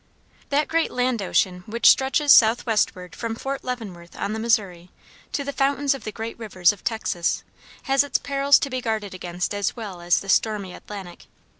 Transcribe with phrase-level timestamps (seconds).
[0.49, 4.89] That great land ocean which stretches southwestward from Fort Leavenworth on the Missouri,
[5.31, 7.43] to the fountains of the great rivers of Texas,
[7.83, 11.27] has its perils to be guarded against as well as the stormy Atlantic.